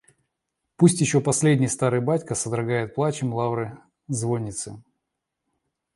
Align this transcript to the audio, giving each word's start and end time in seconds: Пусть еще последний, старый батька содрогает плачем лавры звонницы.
Пусть 0.77 0.99
еще 0.99 1.21
последний, 1.21 1.67
старый 1.67 2.01
батька 2.01 2.33
содрогает 2.33 2.95
плачем 2.95 3.35
лавры 3.35 3.77
звонницы. 4.07 4.81